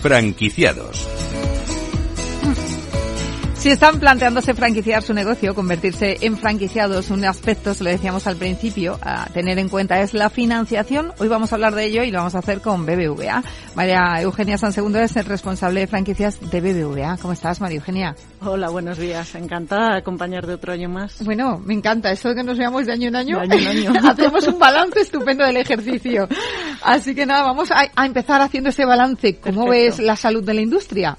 [0.00, 1.09] Franquiciados.
[3.60, 8.36] Si están planteándose franquiciar su negocio, convertirse en franquiciados, un aspecto, se lo decíamos al
[8.36, 11.12] principio, a tener en cuenta es la financiación.
[11.18, 13.42] Hoy vamos a hablar de ello y lo vamos a hacer con BBVA.
[13.74, 17.18] María Eugenia San Segundo es el responsable de franquicias de BBVA.
[17.18, 18.16] ¿Cómo estás, María Eugenia?
[18.40, 19.34] Hola, buenos días.
[19.34, 21.22] Encantada de acompañar de otro año más.
[21.22, 23.40] Bueno, me encanta eso de que nos veamos de año en año.
[23.40, 23.92] De año en año.
[24.10, 26.26] Hacemos un balance estupendo del ejercicio.
[26.82, 29.36] Así que nada, vamos a, a empezar haciendo ese balance.
[29.36, 29.96] ¿Cómo Perfecto.
[29.98, 31.18] ves la salud de la industria?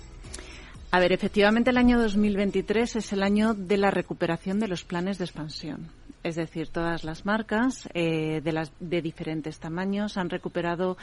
[0.94, 5.18] A ver, efectivamente el año 2023 es el año de la recuperación de los planes
[5.18, 5.88] de expansión.
[6.22, 10.98] Es decir, todas las marcas eh, de, las, de diferentes tamaños han recuperado,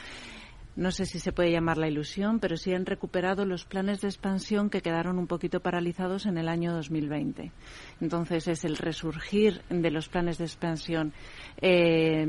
[0.79, 4.07] no sé si se puede llamar la ilusión, pero sí han recuperado los planes de
[4.07, 7.51] expansión que quedaron un poquito paralizados en el año 2020.
[7.99, 11.11] Entonces es el resurgir de los planes de expansión
[11.61, 12.25] eh,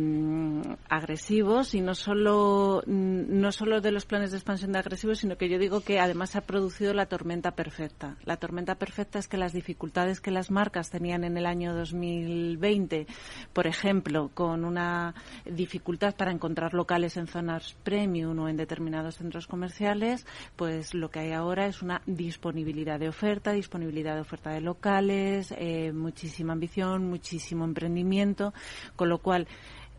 [0.88, 5.60] agresivos y no solo no solo de los planes de expansión agresivos, sino que yo
[5.60, 8.16] digo que además ha producido la tormenta perfecta.
[8.24, 13.06] La tormenta perfecta es que las dificultades que las marcas tenían en el año 2020,
[13.52, 20.26] por ejemplo, con una dificultad para encontrar locales en zonas premium en determinados centros comerciales,
[20.56, 25.54] pues lo que hay ahora es una disponibilidad de oferta, disponibilidad de oferta de locales,
[25.56, 28.52] eh, muchísima ambición, muchísimo emprendimiento,
[28.96, 29.46] con lo cual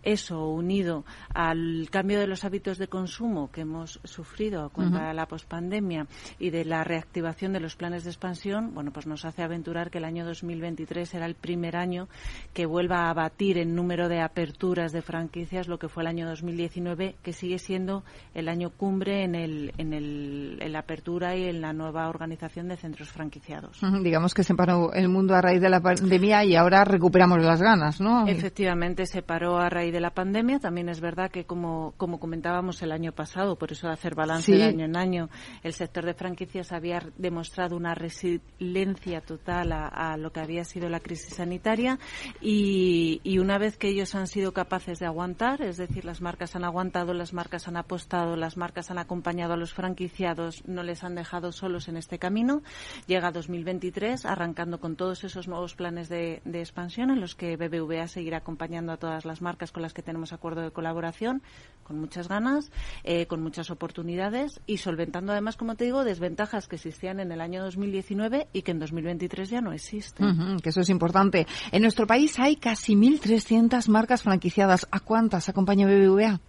[0.03, 5.13] eso unido al cambio de los hábitos de consumo que hemos sufrido a cuenta de
[5.13, 6.07] la pospandemia
[6.39, 9.99] y de la reactivación de los planes de expansión, bueno, pues nos hace aventurar que
[9.99, 12.07] el año 2023 será el primer año
[12.53, 16.27] que vuelva a batir en número de aperturas de franquicias lo que fue el año
[16.27, 21.45] 2019, que sigue siendo el año cumbre en, el, en, el, en la apertura y
[21.45, 23.79] en la nueva organización de centros franquiciados.
[24.03, 27.61] Digamos que se paró el mundo a raíz de la pandemia y ahora recuperamos las
[27.61, 28.27] ganas, ¿no?
[28.27, 30.59] Efectivamente, se paró a raíz de la pandemia.
[30.59, 34.51] También es verdad que, como, como comentábamos el año pasado, por eso de hacer balance
[34.51, 34.57] Sí.
[34.57, 35.29] de año en año,
[35.63, 40.89] el sector de franquicias había demostrado una resiliencia total a, a lo que había sido
[40.89, 41.99] la crisis sanitaria
[42.41, 46.55] y, y una vez que ellos han sido capaces de aguantar, es decir, las marcas
[46.55, 51.03] han aguantado, las marcas han apostado, las marcas han acompañado a los franquiciados, no les
[51.03, 52.61] han dejado solos en este camino,
[53.07, 58.07] llega 2023 arrancando con todos esos nuevos planes de, de expansión en los que BBVA
[58.07, 61.41] seguirá acompañando a todas las marcas con las que tenemos acuerdo de colaboración,
[61.83, 62.71] con muchas ganas,
[63.03, 67.41] eh, con muchas oportunidades y solventando además, como te digo, desventajas que existían en el
[67.41, 70.59] año 2019 y que en 2023 ya no existen.
[70.61, 71.47] Que eso es importante.
[71.71, 74.87] En nuestro país hay casi 1.300 marcas franquiciadas.
[74.91, 76.39] ¿A cuántas acompaña BBVA?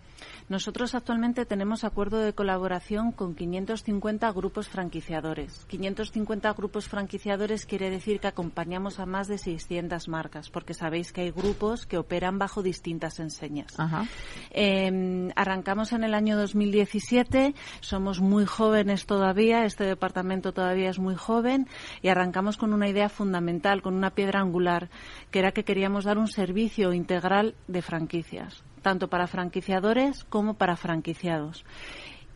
[0.53, 5.65] Nosotros actualmente tenemos acuerdo de colaboración con 550 grupos franquiciadores.
[5.65, 11.23] 550 grupos franquiciadores quiere decir que acompañamos a más de 600 marcas, porque sabéis que
[11.23, 13.81] hay grupos que operan bajo distintas enseñas.
[13.81, 14.05] Ajá.
[14.51, 21.15] Eh, arrancamos en el año 2017, somos muy jóvenes todavía, este departamento todavía es muy
[21.15, 21.67] joven
[22.03, 24.91] y arrancamos con una idea fundamental, con una piedra angular,
[25.31, 30.77] que era que queríamos dar un servicio integral de franquicias, tanto para franquiciadores como para
[30.77, 31.65] franquiciados.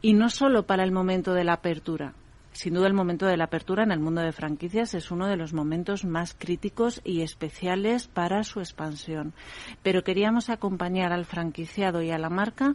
[0.01, 2.15] Y no solo para el momento de la apertura,
[2.57, 5.37] sin duda el momento de la apertura en el mundo de franquicias es uno de
[5.37, 9.35] los momentos más críticos y especiales para su expansión.
[9.83, 12.75] Pero queríamos acompañar al franquiciado y a la marca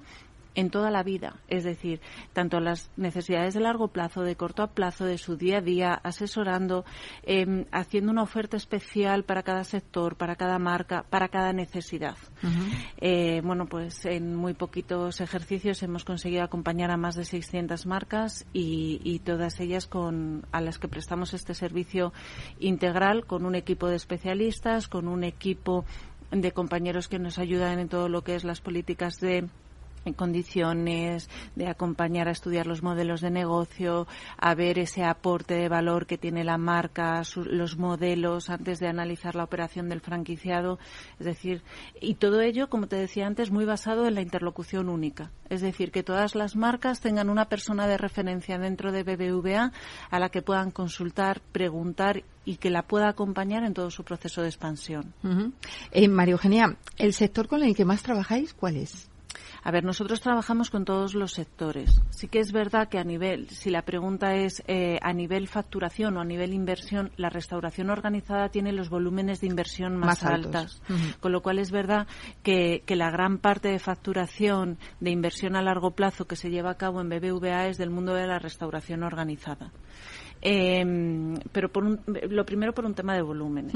[0.55, 2.01] en toda la vida, es decir,
[2.33, 6.85] tanto las necesidades de largo plazo, de corto plazo, de su día a día, asesorando,
[7.23, 12.17] eh, haciendo una oferta especial para cada sector, para cada marca, para cada necesidad.
[12.43, 12.91] Uh -huh.
[12.97, 18.45] eh, bueno, pues en muy poquitos ejercicios hemos conseguido acompañar a más de 600 marcas
[18.53, 22.13] y, y todas ellas con a las que prestamos este servicio
[22.59, 25.85] integral con un equipo de especialistas, con un equipo
[26.31, 29.49] de compañeros que nos ayudan en todo lo que es las políticas de
[30.05, 34.07] en condiciones de acompañar a estudiar los modelos de negocio,
[34.37, 38.87] a ver ese aporte de valor que tiene la marca, su, los modelos antes de
[38.87, 40.79] analizar la operación del franquiciado,
[41.19, 41.61] es decir,
[41.99, 45.91] y todo ello, como te decía antes, muy basado en la interlocución única, es decir,
[45.91, 49.71] que todas las marcas tengan una persona de referencia dentro de BBVA
[50.09, 54.41] a la que puedan consultar, preguntar y que la pueda acompañar en todo su proceso
[54.41, 55.13] de expansión.
[55.91, 59.10] Eh, María Eugenia, ¿el sector con el que más trabajáis cuál es?
[59.63, 62.01] A ver, nosotros trabajamos con todos los sectores.
[62.09, 66.17] Sí que es verdad que a nivel, si la pregunta es eh, a nivel facturación
[66.17, 70.81] o a nivel inversión, la restauración organizada tiene los volúmenes de inversión más, más altas.
[70.89, 71.19] Uh -huh.
[71.19, 72.07] Con lo cual es verdad
[72.41, 76.71] que, que, la gran parte de facturación de inversión a largo plazo que se lleva
[76.71, 79.71] a cabo en BBVA es del mundo de la restauración organizada.
[80.41, 83.73] Em, pero por lo primero por un tema de volúmenes.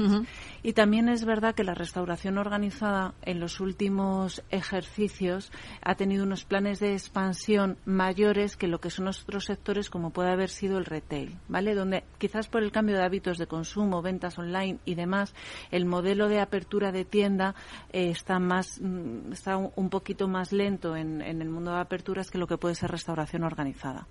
[0.62, 5.52] Y también es verdad que la restauración organizada en los últimos ejercicios
[5.82, 10.30] ha tenido unos planes de expansión mayores que lo que son otros sectores como puede
[10.30, 11.74] haber sido el retail, ¿vale?
[11.74, 15.34] Donde quizás por el cambio de hábitos de consumo, ventas online y demás,
[15.70, 17.54] el modelo de apertura de tienda
[17.92, 22.30] eh, está más mm, está un poquito más lento en, en el mundo de aperturas
[22.30, 24.08] que lo que puede ser restauración organizada.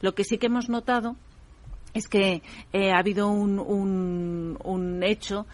[0.00, 1.16] Lo que sí que hemos notado
[1.96, 2.42] es que
[2.74, 3.58] eh, ha habido un,
[4.62, 5.46] un, hecho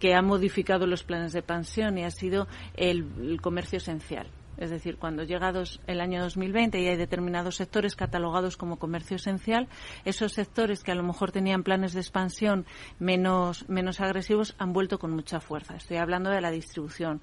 [0.00, 4.26] que ha modificado los planes de pensión y ha sido el, comercio esencial.
[4.56, 5.52] Es decir, cuando llega
[5.86, 9.68] el año 2020 y hay determinados sectores catalogados como comercio esencial,
[10.04, 12.64] esos sectores que a lo mejor tenían planes de expansión
[12.98, 15.76] menos, menos agresivos han vuelto con mucha fuerza.
[15.76, 17.20] Estoy hablando de la distribución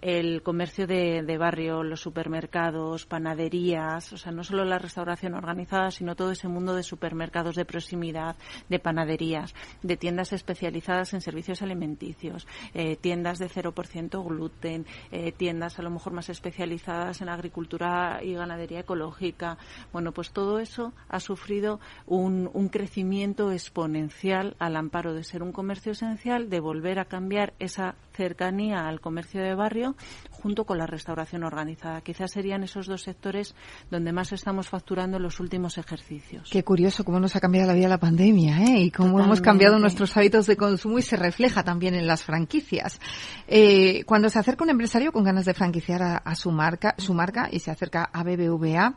[0.00, 6.16] el comercio de, barrio, los supermercados, panaderías, o sea, no solo la restauración organizada, sino
[6.16, 8.36] todo ese mundo de supermercados de proximidad,
[8.68, 15.78] de panaderías, de tiendas especializadas en servicios alimenticios, eh, tiendas de 0% gluten, eh, tiendas
[15.78, 19.58] a lo mejor más especializadas en agricultura y ganadería ecológica.
[19.92, 25.52] Bueno, pues todo eso ha sufrido un, un crecimiento exponencial al amparo de ser un
[25.52, 29.89] comercio esencial, de volver a cambiar esa cercanía al comercio de barrio
[30.30, 32.00] junto con la restauración organizada.
[32.00, 33.54] Quizás serían esos dos sectores
[33.90, 36.48] donde más estamos facturando en los últimos ejercicios.
[36.50, 38.80] Qué curioso cómo nos ha cambiado la vida la pandemia ¿eh?
[38.80, 43.00] y cómo hemos cambiado nuestros hábitos de consumo y se refleja también en las franquicias.
[43.46, 47.48] Eh, cuando se acerca un empresario con ganas de franquiciar a, su marca, su marca
[47.50, 48.94] y se acerca a BBVA,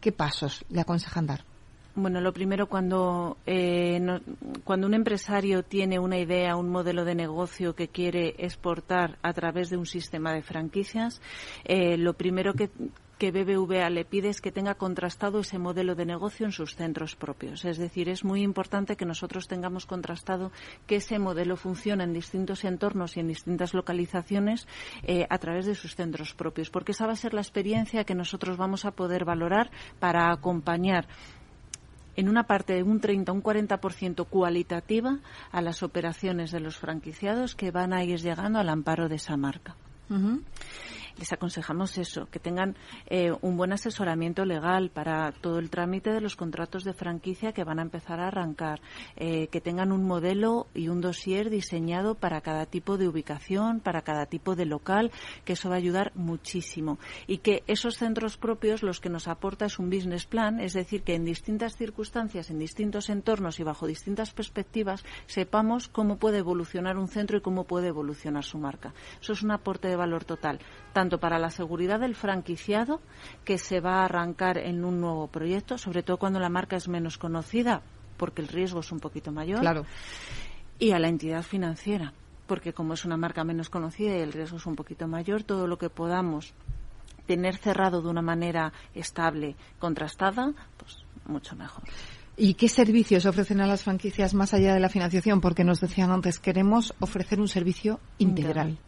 [0.00, 1.51] ¿qué pasos le aconsejan dar?
[1.94, 4.00] Bueno, lo primero, cuando, eh,
[4.64, 9.68] cuando un empresario tiene una idea, un modelo de negocio que quiere exportar a través
[9.68, 11.20] de un sistema de franquicias,
[11.64, 12.70] eh, lo primero que,
[13.18, 17.14] que BBVA le pide es que tenga contrastado ese modelo de negocio en sus centros
[17.14, 17.66] propios.
[17.66, 20.50] Es decir, es muy importante que nosotros tengamos contrastado
[20.86, 24.66] que ese modelo funciona en distintos entornos y en distintas localizaciones
[25.02, 28.14] eh, a través de sus centros propios, porque esa va a ser la experiencia que
[28.14, 31.06] nosotros vamos a poder valorar para acompañar
[32.16, 35.18] en una parte de un 30 un 40% cualitativa
[35.50, 39.36] a las operaciones de los franquiciados que van a ir llegando al amparo de esa
[39.36, 39.76] marca
[41.18, 42.76] les aconsejamos eso, que tengan
[43.06, 47.64] eh, un buen asesoramiento legal para todo el trámite de los contratos de franquicia que
[47.64, 48.80] van a empezar a arrancar,
[49.16, 54.02] eh, que tengan un modelo y un dossier diseñado para cada tipo de ubicación, para
[54.02, 55.10] cada tipo de local,
[55.44, 56.98] que eso va a ayudar muchísimo.
[57.26, 61.02] Y que esos centros propios los que nos aporta es un business plan, es decir,
[61.02, 66.98] que en distintas circunstancias, en distintos entornos y bajo distintas perspectivas sepamos cómo puede evolucionar
[66.98, 68.94] un centro y cómo puede evolucionar su marca.
[69.20, 70.58] Eso es un aporte de valor total
[71.10, 73.00] para la seguridad del franquiciado,
[73.44, 76.88] que se va a arrancar en un nuevo proyecto, sobre todo cuando la marca es
[76.88, 77.82] menos conocida,
[78.16, 79.84] porque el riesgo es un poquito mayor, claro.
[80.78, 82.12] y a la entidad financiera,
[82.46, 85.66] porque como es una marca menos conocida y el riesgo es un poquito mayor, todo
[85.66, 86.54] lo que podamos
[87.26, 91.84] tener cerrado de una manera estable, contrastada, pues mucho mejor.
[92.36, 95.40] ¿Y qué servicios ofrecen a las franquicias más allá de la financiación?
[95.40, 98.78] Porque nos decían antes, queremos ofrecer un servicio integral.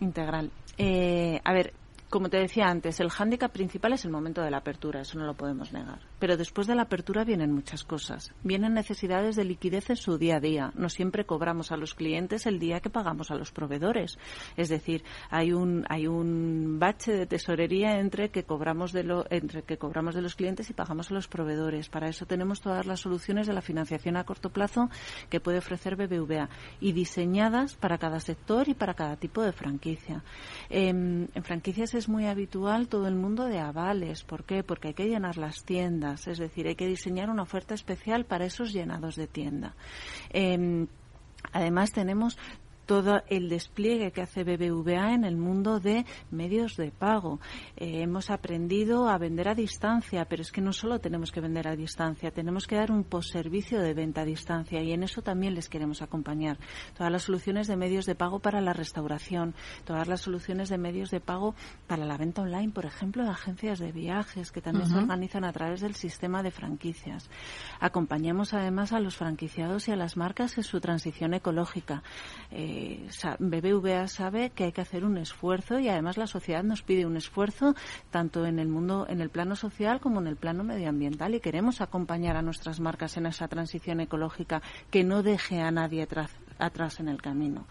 [0.00, 0.50] Integral.
[0.78, 1.74] Eh, a ver,
[2.12, 5.24] como te decía antes, el hándicap principal es el momento de la apertura, eso no
[5.24, 5.98] lo podemos negar.
[6.18, 8.34] Pero después de la apertura vienen muchas cosas.
[8.44, 10.72] Vienen necesidades de liquidez en su día a día.
[10.74, 14.18] No siempre cobramos a los clientes el día que pagamos a los proveedores.
[14.58, 19.62] Es decir, hay un, hay un bache de tesorería entre que cobramos de lo, entre
[19.62, 21.88] que cobramos de los clientes y pagamos a los proveedores.
[21.88, 24.90] Para eso tenemos todas las soluciones de la financiación a corto plazo
[25.30, 30.22] que puede ofrecer BBVA y diseñadas para cada sector y para cada tipo de franquicia.
[30.68, 34.24] Em, en franquicias muy habitual todo el mundo de avales.
[34.24, 34.62] ¿Por qué?
[34.62, 38.44] Porque hay que llenar las tiendas, es decir, hay que diseñar una oferta especial para
[38.44, 39.74] esos llenados de tienda.
[40.30, 40.86] Em,
[41.52, 42.38] además tenemos
[42.86, 47.40] todo el despliegue que hace BBVA en el mundo de medios de pago.
[47.76, 51.68] Eh, hemos aprendido a vender a distancia, pero es que no solo tenemos que vender
[51.68, 55.54] a distancia, tenemos que dar un postservicio de venta a distancia y en eso también
[55.54, 56.58] les queremos acompañar.
[56.96, 61.10] Todas las soluciones de medios de pago para la restauración, todas las soluciones de medios
[61.10, 61.54] de pago
[61.86, 65.52] para la venta online, por ejemplo, de agencias de viajes que también se organizan a
[65.52, 67.30] través del sistema de franquicias.
[67.80, 72.02] Acompañamos además a los franquiciados y a las marcas en su transición ecológica.
[72.50, 72.71] Eh,
[73.38, 77.16] BBVA sabe que hay que hacer un esfuerzo y además la sociedad nos pide un
[77.16, 77.74] esfuerzo
[78.10, 81.80] tanto en el mundo, en el plano social como en el plano medioambiental y queremos
[81.80, 87.00] acompañar a nuestras marcas en esa transición ecológica que no deje a nadie atrás atrás
[87.00, 87.66] en el camino.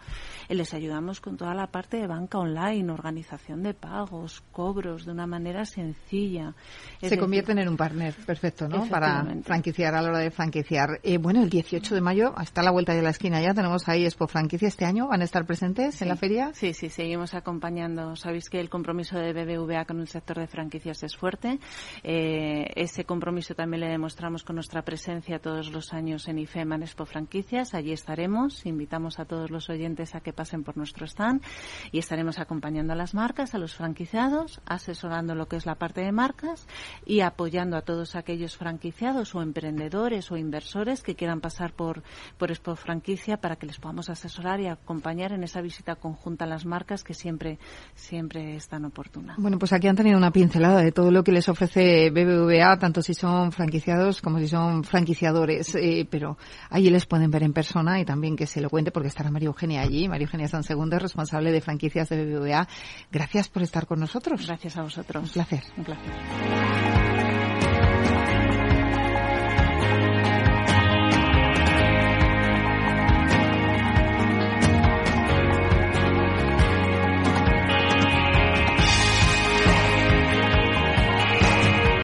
[0.48, 5.12] Eh, les ayudamos con toda la parte de banca online, organización de pagos, cobros de
[5.12, 6.54] una manera sencilla.
[7.00, 8.86] Se convierten en un partner perfecto, ¿no?
[8.86, 11.00] Para franquiciar a la hora de franquiciar.
[11.02, 14.04] Eh, bueno, el 18 de mayo, está la vuelta de la esquina ya, tenemos ahí
[14.04, 15.08] Expo Franquicia este año.
[15.08, 16.52] ¿Van a estar presentes en la feria?
[16.54, 18.14] Sí, sí, seguimos acompañando.
[18.16, 21.58] Sabéis que el compromiso de BBVA con el sector de franquicias es fuerte.
[22.02, 26.82] Eh, ese compromiso también le demostramos con nuestra presencia todos los años en IFEMA en
[26.82, 27.74] Expo Franquicias.
[27.74, 28.64] Allí estaremos.
[28.82, 31.40] Invitamos a todos los oyentes a que pasen por nuestro stand
[31.92, 36.00] y estaremos acompañando a las marcas, a los franquiciados, asesorando lo que es la parte
[36.00, 36.66] de marcas
[37.06, 42.02] y apoyando a todos aquellos franquiciados o emprendedores o inversores que quieran pasar por,
[42.38, 46.48] por Expo Franquicia para que les podamos asesorar y acompañar en esa visita conjunta a
[46.48, 47.60] las marcas que siempre,
[47.94, 49.36] siempre es tan oportuna.
[49.38, 53.00] Bueno, pues aquí han tenido una pincelada de todo lo que les ofrece BBVA, tanto
[53.00, 56.36] si son franquiciados como si son franquiciadores, eh, pero
[56.68, 59.48] allí les pueden ver en persona y también que se lo cuente porque estará María
[59.48, 60.08] Eugenia allí.
[60.08, 62.66] María Eugenia San Segundo, responsable de franquicias de BBVA.
[63.10, 64.46] Gracias por estar con nosotros.
[64.46, 65.24] Gracias a vosotros.
[65.24, 65.62] Un placer.
[65.76, 66.91] Un placer.